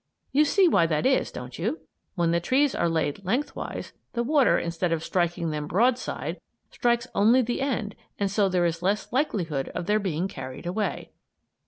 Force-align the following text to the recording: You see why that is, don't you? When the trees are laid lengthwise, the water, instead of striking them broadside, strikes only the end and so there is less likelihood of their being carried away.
You 0.31 0.45
see 0.45 0.67
why 0.67 0.87
that 0.87 1.05
is, 1.05 1.31
don't 1.31 1.59
you? 1.59 1.81
When 2.15 2.31
the 2.31 2.39
trees 2.39 2.73
are 2.73 2.89
laid 2.89 3.23
lengthwise, 3.23 3.93
the 4.13 4.23
water, 4.23 4.57
instead 4.57 4.91
of 4.91 5.03
striking 5.03 5.51
them 5.51 5.67
broadside, 5.67 6.41
strikes 6.71 7.05
only 7.13 7.43
the 7.43 7.61
end 7.61 7.93
and 8.17 8.31
so 8.31 8.49
there 8.49 8.65
is 8.65 8.81
less 8.81 9.13
likelihood 9.13 9.69
of 9.75 9.85
their 9.85 9.99
being 9.99 10.27
carried 10.27 10.65
away. 10.65 11.11